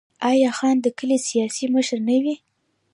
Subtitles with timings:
[0.29, 2.35] آیا خان د کلي سیاسي مشر نه وي؟